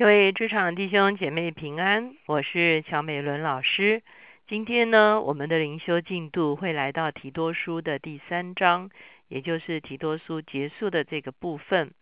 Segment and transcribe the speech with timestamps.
[0.00, 4.02] 各位职场弟兄姐妹平安，我是乔美伦老师。
[4.48, 8.88] 今天呢，我们的灵修进度会来到提多书的第三章，
[9.28, 11.92] 也就是提多书结束的这个部分。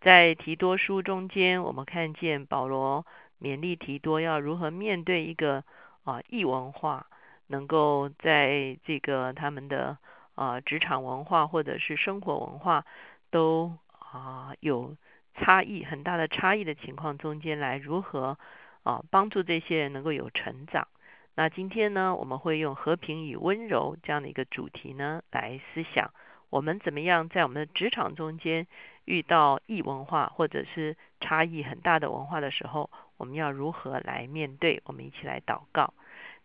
[0.00, 3.04] 在提多书中间，我们看见保罗
[3.38, 5.62] 勉励提多要如何面对一个
[6.04, 7.06] 啊异文化，
[7.48, 9.98] 能够在这个他们的
[10.36, 12.86] 啊职场文化或者是生活文化
[13.30, 14.96] 都啊有。
[15.34, 18.38] 差异很大的差异的情况中间来如何
[18.82, 20.88] 啊帮助这些人能够有成长？
[21.34, 26.12] 那今天呢，我们会用和平与温柔这样的一个主题呢来思想，
[26.50, 28.66] 我们怎么样在我们的职场中间
[29.06, 34.82] 遇到异文化或者是差异很大的文化的时候，我们要如何来面对？
[34.84, 35.94] 我们一起来祷告，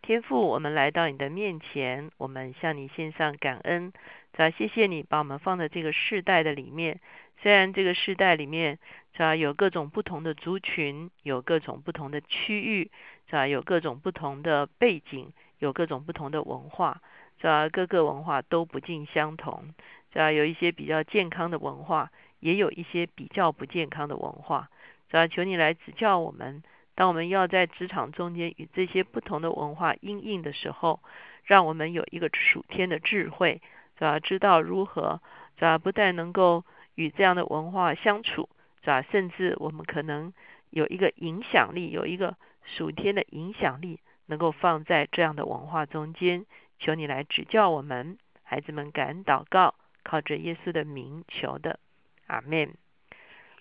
[0.02, 3.92] 天父，我们来到你的面前，我们向你献上感恩，
[4.32, 7.02] 在谢谢你把我们放在这个世代的里面。
[7.42, 8.80] 虽然这个时代里面，
[9.14, 12.92] 是吧，有各种不同的族群，有各种不同的区域，
[13.28, 17.02] 是吧，有各种不同的背景，有各种不同的文化，
[17.40, 19.74] 是吧，各个文化都不尽相同，
[20.12, 24.70] 是吧，有一些比较健康的文化，也有一些比较不健康的文化，
[25.10, 25.28] 是吧？
[25.28, 26.64] 求你来指教我们，
[26.96, 31.02] 当我们要在职场中间与这些不同的文化应应的时候，
[31.44, 33.62] 让我们有一个属天的智慧，
[33.98, 34.20] 是吧？
[34.20, 35.22] 知道如何，
[35.56, 35.78] 是吧？
[35.78, 36.66] 不但能够
[36.98, 38.50] 与这样的文化相处，
[38.82, 39.04] 是吧？
[39.12, 40.34] 甚至我们可能
[40.72, 46.46] 有一个影响力，有一个属天的影响力，能够放在这样的文化中间。
[46.80, 51.80] 求你来指教我们，孩子们感恩祷告，靠着耶稣的名求的，
[52.26, 52.74] 阿门。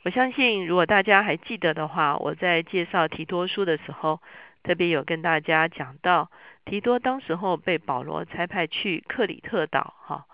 [0.05, 4.23] 我相信，如果大家还记得的话，我在介绍提多书的时候，
[4.63, 6.31] 特别有跟大家讲到，
[6.65, 10.27] 提多当时候被保罗差派去克里特岛，哈。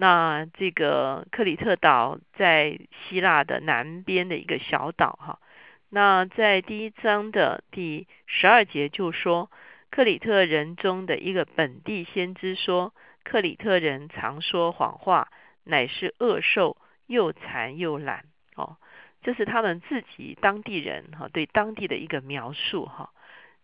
[0.00, 5.40] 那这个克里特岛在希腊的南边的一个小岛哈。
[5.88, 9.50] 那在第一章的第十二节就说，
[9.90, 15.32] 克里特人中的一个本地先知说，克里特人常说谎话，
[15.64, 16.76] 乃是恶兽，
[17.08, 18.26] 又残又懒。
[18.54, 18.76] 哦，
[19.22, 23.10] 这是他们自己当地人哈对当地的一个描述哈，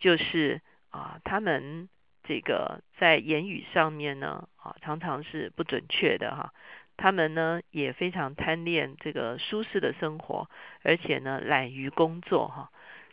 [0.01, 1.89] 就是啊他们。
[2.27, 6.53] 这个在言语上面呢，啊，常常是不准确的哈。
[6.97, 10.49] 他们呢也非常贪恋这个舒适的生活，
[10.83, 12.71] 而且呢懒于工作哈。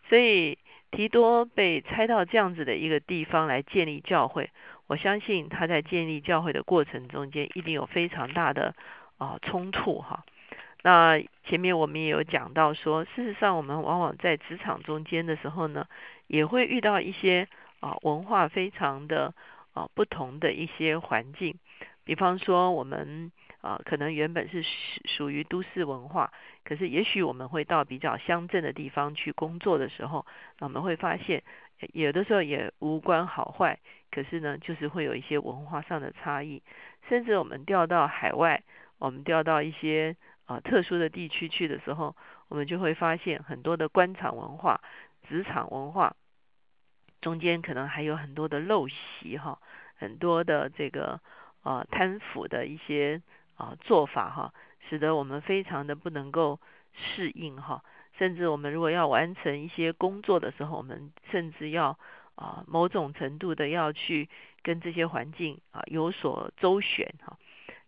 [0.07, 0.57] 所以
[0.91, 4.51] 提多被拆到这样子的一个地方来建立教会，
[4.87, 8.75] 我相信他在建立教会的过程中间一定有非常大的
[9.17, 10.23] 啊冲突哈。
[10.83, 15.87] 那前面我们也有讲到说，事实上我们往往在职场中间的时候呢，
[16.27, 17.47] 也会遇到一些。
[17.81, 19.33] 啊，文化非常的
[19.73, 21.59] 啊不同的一些环境，
[22.05, 23.31] 比方说我们
[23.61, 24.69] 啊可能原本是属
[25.05, 26.31] 属于都市文化，
[26.63, 30.25] 可是也许我们会到比较乡镇的地方去工作的时候，
[30.59, 31.43] 我们会发现
[31.93, 33.79] 有的时候也无关好坏，
[34.11, 36.61] 可是呢就是会有一些文化上的差异，
[37.09, 38.63] 甚至我们调到海外，
[38.99, 40.15] 我们调到一些
[40.45, 42.15] 啊特殊的地区去的时候，
[42.47, 44.81] 我们就会发现很多的官场文化、
[45.27, 46.15] 职场文化。
[47.21, 49.59] 中间可能还有很多的陋习哈，
[49.95, 51.19] 很多的这个
[51.61, 53.21] 啊贪腐的一些
[53.55, 54.53] 啊做法哈，
[54.89, 56.59] 使得我们非常的不能够
[56.93, 57.83] 适应哈。
[58.17, 61.97] 甚至我们如果要完成一些工作的时候，我们甚至要
[62.35, 64.27] 啊某种程度的要去
[64.63, 67.37] 跟这些环境啊有所周旋哈。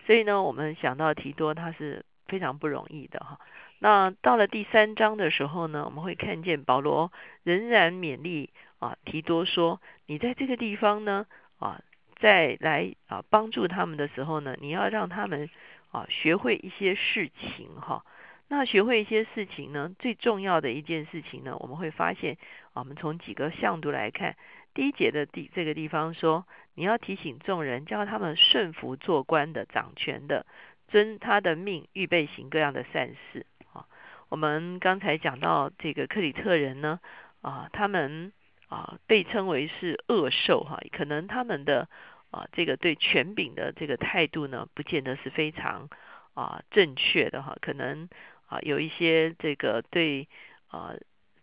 [0.06, 3.40] 所以呢，我们想到提多他是非常不容易的哈。
[3.80, 7.12] 那到了第三章的时候呢，我们会看见保罗
[7.44, 8.52] 仍然勉励。
[8.84, 11.26] 啊，提多说，你在这个地方呢，
[11.58, 11.82] 啊，
[12.18, 15.50] 再来啊帮助他们的时候呢，你要让他们
[15.92, 18.04] 啊学会一些事情哈。
[18.50, 22.38] 那学会一些事情呢，最重要的一件事情呢，我们会发现，
[22.74, 24.36] 我们从几个向度来看，
[24.74, 26.46] 第一节的地这个地方说，
[26.76, 30.46] 你要提醒众人，叫他们顺服做官的、掌权的，
[30.90, 33.86] 遵他的命，预备行各样的善事啊。
[34.28, 37.00] 我们刚才讲到这个克里特人呢，
[37.42, 38.34] 啊，他们。
[38.74, 41.88] 啊，被称为是恶兽哈，可能他们的
[42.32, 45.90] 啊这个对权柄的这个态度呢，不见得是非常
[46.34, 48.10] 啊正确的哈，可能
[48.48, 50.28] 啊有一些这个对
[50.70, 50.96] 啊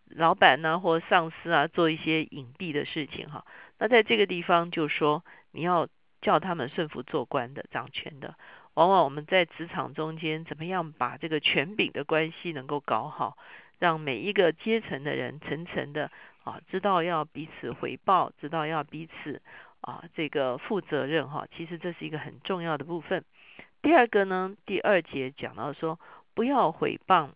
[0.09, 3.47] 老板呢或上司啊做一些隐蔽的事情哈，
[3.79, 5.87] 那在这个地方就说你要
[6.21, 8.35] 叫他们顺服做官的掌权的，
[8.75, 13.38] 往往我们在职场中间怎么样把这个权柄的关系能够搞好，
[13.79, 16.11] 让每一个阶层的人层层的。
[16.44, 19.42] 啊，知道要彼此回报，知道要彼此
[19.81, 21.46] 啊，这个负责任哈。
[21.56, 23.25] 其实这是一个很重要的部分。
[23.82, 25.98] 第二个呢，第二节讲到说，
[26.34, 27.31] 不要毁谤，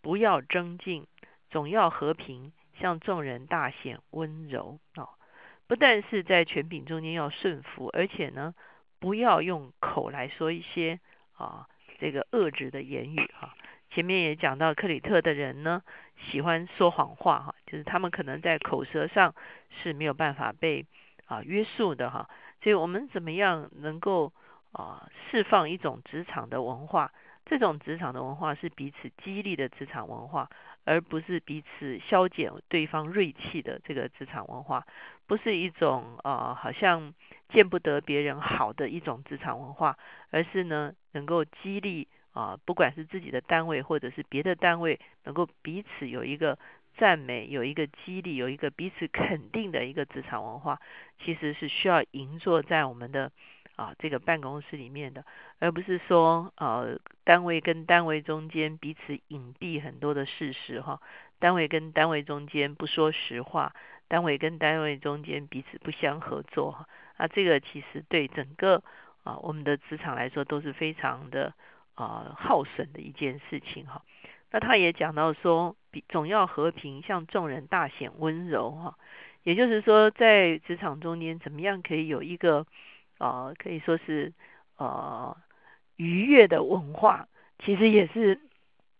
[0.00, 1.06] 不要争竞，
[1.50, 5.08] 总要和平，向众人大显温柔啊。
[5.66, 8.54] 不但是在权柄中间要顺服，而且呢，
[8.98, 11.00] 不要用口来说一些
[11.36, 11.66] 啊
[11.98, 13.54] 这个恶质的言语哈。
[13.94, 15.82] 前面也讲到克里特的人呢，
[16.30, 19.34] 喜欢说谎话哈，就是他们可能在口舌上
[19.82, 20.86] 是没有办法被
[21.26, 22.28] 啊约束的哈。
[22.62, 24.32] 所以我们怎么样能够
[24.72, 27.12] 啊释放一种职场的文化？
[27.44, 30.48] 这种职场的文化是彼此激励的职场文化。
[30.84, 34.84] 而不是彼此消减对方锐气的这个职场文化，
[35.28, 37.14] 不是一种呃好像
[37.50, 39.96] 见不得别人好的一种职场文化，
[40.32, 46.58] 而是呢能够激励啊，不管是自己的单位或者是别的单位，能够彼此有一个
[46.96, 50.80] 赞美，有一个激励，有一个彼此肯定的一个职场文化，
[51.24, 53.30] 其实是需要营造在我们的。
[53.74, 55.24] 啊，这个办公室里面的，
[55.58, 61.00] 而不是说呃，单位跟单位中间彼此隐蔽很多的事实哈，
[61.38, 63.74] 单位跟单位中间不说实话，
[64.08, 66.86] 单位跟单位中间彼此不相合作哈，
[67.16, 68.84] 啊，这个其实对整个
[69.24, 71.54] 啊我们的职场来说都是非常的
[71.94, 74.02] 啊耗损的一件事情哈。
[74.50, 75.76] 那他也讲到说，
[76.08, 78.98] 总要和平，向众人大显温柔哈，
[79.42, 82.66] 也就是说在职场中间怎么样可以有一个。
[83.18, 84.32] 啊，可以说是
[84.78, 85.36] 呃
[85.94, 87.28] 愉悦的文化，
[87.60, 88.40] 其实也是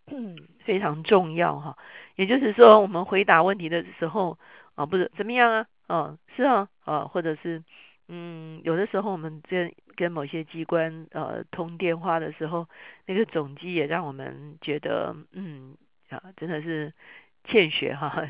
[0.06, 1.76] 嗯非常重要哈。
[2.14, 4.38] 也就是说，我们回答问题的时候
[4.76, 7.64] 啊，不是怎么样啊，哦，是啊，啊，或者是
[8.14, 12.68] 嗯，有的时候我们跟跟某些机关呃通电话的时候，
[13.06, 15.74] 那个总机也让我们觉得嗯
[16.10, 16.92] 啊，真的是
[17.44, 18.28] 欠学哈，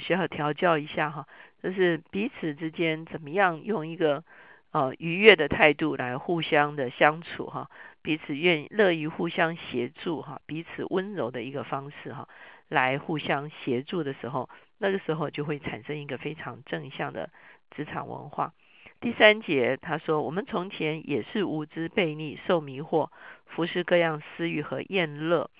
[0.00, 1.26] 需要调教一下哈。
[1.62, 4.24] 就是彼此之间怎么样用一个。
[4.72, 7.68] 呃愉悦的态度来互相的相处哈，
[8.02, 12.28] 彼此愿乐于互相协助哈，彼此温柔的一个方式哈，
[12.68, 14.48] 来互相协助的时候，
[14.78, 17.30] 那个时候就会产生一个非常正向的
[17.72, 18.52] 职场文化。
[19.00, 23.08] 第三节他说，我们从前也是无知悖逆，受迷惑，
[23.46, 25.50] 服侍各样私欲和厌乐，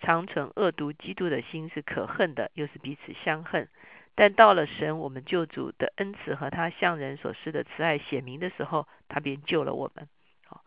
[0.00, 3.68] 常存恶毒嫉妒的心是可恨的，又是彼此相恨。
[4.14, 10.06] 但到了神我们救主的恩慈和他向人所施的慈爱显明的时候，他便救了我们。
[10.44, 10.62] 好，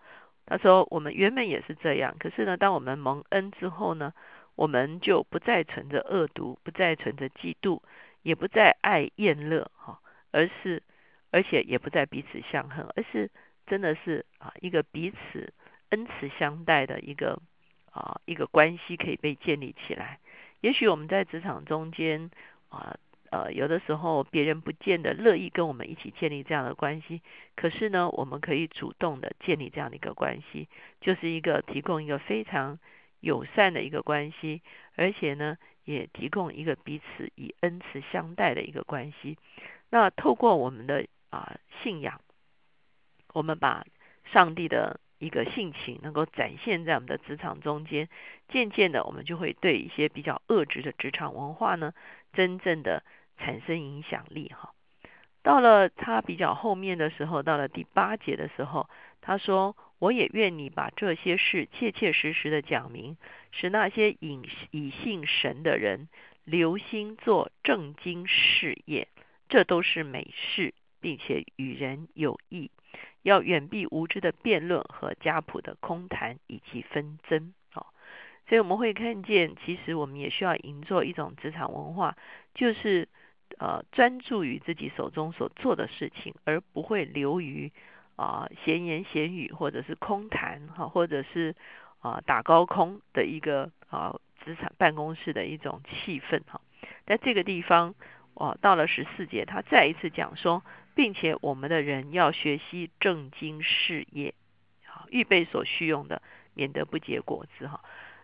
[0.48, 4.12] 他说我们原本也是这样，可是呢，当我们蒙恩之后呢，
[4.56, 7.82] 我们就不再存着恶毒，不再存着嫉妒，
[8.24, 10.00] 也不再爱厌乐，哈，
[10.32, 10.82] 而是
[11.34, 13.30] 而且也不再彼此相恨，而是
[13.66, 15.52] 真的是啊一个彼此
[15.90, 17.42] 恩慈相待的一个
[17.92, 20.20] 啊一个关系可以被建立起来。
[20.62, 22.30] 也许我们在职场中间
[22.70, 22.96] 啊。
[23.34, 27.20] 呃，有的时候别人不见得乐意跟我们一起建立这样的关系，
[27.56, 30.70] 可是呢，我们可以主动的建立这样的一个关系，
[31.02, 32.78] 就是一个提供一个非常
[33.22, 34.62] 友善的一个关系，
[34.96, 39.36] 而且呢，也提供一个彼此以恩慈相待的一个关系。
[39.90, 42.22] 那透过我们的啊信仰，
[43.34, 43.86] 我们把
[44.32, 48.10] 上帝的一个性情能够展现在我们的职场中间，
[48.48, 51.94] 渐渐的，我们就会对一些比较恶质的职场文化呢，
[52.34, 53.04] 真正的。
[53.36, 54.76] 产生影响力哈，
[55.42, 58.88] 到了他比较后面的时候，到了第八节的时候，
[59.22, 63.18] 他说：“我也愿你把这些事切切实实的讲明，
[63.52, 64.40] 使那些以
[64.70, 66.08] 以信神的人
[66.44, 69.08] 留心做正经事业，
[69.50, 72.72] 这都是美事，并且与人有益。
[73.22, 77.86] 要远避无知的辩论和家谱的空谈以及纷争。”哦，
[78.48, 82.18] 所以我们会看见，其实我们也需要营造一种职场文化，
[82.56, 83.08] 就是。
[83.60, 87.72] 呃，专注于自己手中所做的事情，而不会流于
[88.16, 91.56] 啊闲言闲语，或者是空谈哈，或者是
[92.00, 96.62] 啊打高空的一个啊职场办公室的一种气氛哈。
[97.06, 97.94] 在这个地方，
[98.34, 100.64] 哦，到了十四节，他再一次讲说，
[100.96, 104.34] 并且我们的人要学习正经事业，
[104.86, 106.22] 好预备所需用的，
[106.54, 107.82] 免得不结果子哈。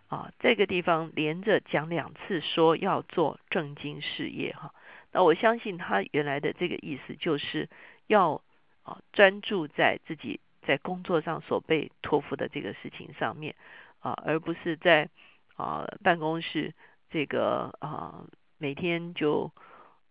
[0.07, 4.73] 啊，这个地方连着讲两次，说要做正经事业哈。
[5.11, 7.69] 那我相信他原来的这个意思就是
[8.07, 8.41] 要
[8.83, 13.55] 啊专注在自己在工作上所被托付的这个事情上面
[13.99, 15.09] 啊，而不是在
[15.55, 16.73] 啊办公室
[17.11, 18.25] 这个啊
[18.57, 19.51] 每天就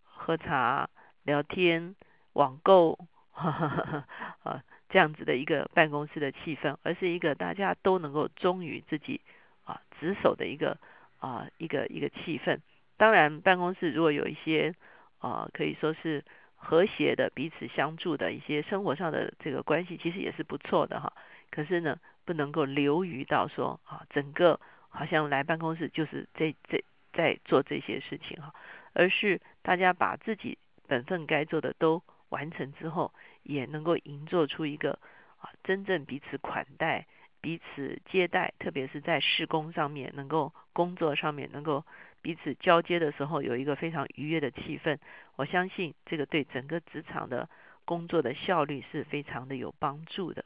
[0.02, 0.88] 喝茶
[1.24, 1.96] 聊天
[2.38, 2.97] 网购
[3.35, 9.21] 啊这样子的一个办公室的气氛，而是一个大家都能够忠于自己
[9.64, 10.78] 啊职守的一个
[11.18, 12.61] 啊一个一个气氛。
[12.97, 14.73] 当然，办公室如果有一些
[15.18, 21.12] 啊，可以说是和谐的、彼此相助的一些生活上的这个关系，其实也是不错的哈。
[21.50, 28.54] 可是呢，不能够流于到说啊，整个好像来办公室就是这这在做这些事情哈，
[28.95, 34.99] 而是大家把自己本分该做的都完成之后，也能够营造出一个
[35.38, 37.06] 啊真正彼此款待、
[37.40, 41.85] 彼此接待，特别是在施工上面，能够工作上面能够
[42.20, 44.99] 彼此交接的时候，有一个非常愉悦的气氛。
[45.37, 47.49] 我相信这个对整个职场的
[47.85, 50.44] 工作的效率是非常的有帮助的。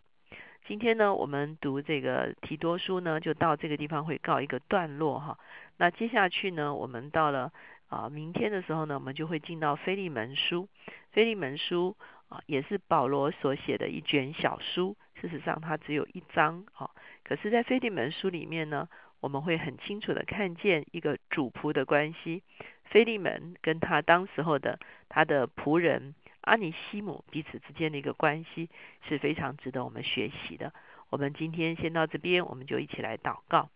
[0.64, 5.36] 今天呢，我们读这个提多书呢，就到这个地方会告一个段落哈。
[5.76, 7.52] 那接下去呢，我们到了
[7.92, 10.66] 啊明天的时候呢，我们就会进到菲利门书。
[11.12, 11.94] 菲利门书
[12.28, 14.96] 啊，也是保罗所写的一卷小书。
[15.20, 16.90] 事实上，它只有一章啊。
[17.22, 18.88] 可是，在菲利门书里面呢，
[19.20, 22.42] 我们会很清楚的看见一个主仆的关系。
[22.86, 24.78] 菲利门跟他当时候的
[25.10, 26.14] 他的仆人。
[26.40, 28.68] 阿尼西姆彼此之间的一个关系
[29.06, 30.72] 是非常值得我们学习的。
[31.08, 33.68] 我们今天先到这边，我们就一起来祷告。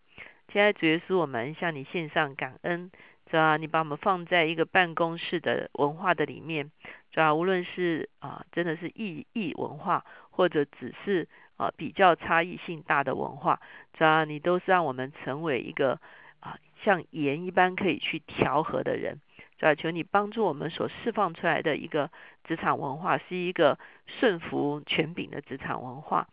[0.48, 2.90] 亲爱的主耶稣，我们向你献上感恩，
[3.28, 6.70] 主啊，你把我们放在一个办公室的文化的里面，
[7.10, 13.60] 主啊，无论是啊，真的是异异文化，或者只是啊比较差异性大的文化，
[13.94, 15.98] 主啊，你都是让我们成为一个
[16.38, 19.18] 啊像盐一般可以去调和的人。
[19.58, 22.10] 主要求你帮助我们所释放出来的一个
[22.44, 26.28] 职场文化，是一个顺服权柄的职场文化，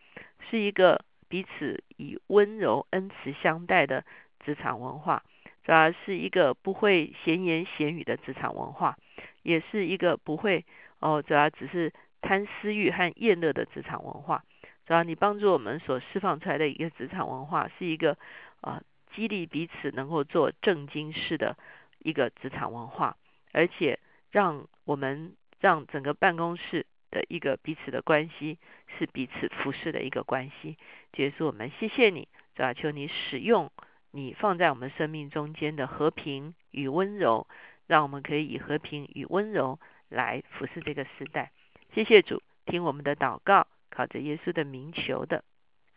[0.50, 4.04] 是一个彼此以温柔恩慈相待的
[4.42, 5.24] 职场文化，
[5.64, 8.98] 主要是一个不会闲言闲语的职场文化，
[9.42, 10.66] 也是一个不会
[11.00, 14.44] 哦，主要只是贪私欲和厌乐的职场文化。
[14.86, 18.18] 主要你帮助我们所释放出来的一个职场文化，是一个
[18.62, 18.82] 啊
[19.16, 21.58] 激励彼此能够做正经事的。
[22.06, 23.16] 一个职场文化，
[23.54, 23.98] 而且
[24.30, 28.60] 让我们让整个办公室的一个彼此的关系
[28.98, 30.78] 是彼此服侍的一个关系。
[31.14, 32.28] 结束，我们谢谢你，
[32.58, 33.72] 主要，求你使用
[34.16, 37.48] 你放在我们生命中间的和平与温柔，
[37.88, 41.52] 让我们可以以和平与温柔来俯视这个时代。
[41.96, 45.44] 谢谢主，听我们的祷告，靠着耶稣的名求的，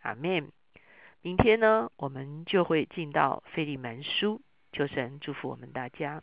[0.00, 0.50] 阿门。
[1.20, 4.40] 明天呢，我们就会进到费利门书。
[4.72, 6.22] 求神祝福我们大家。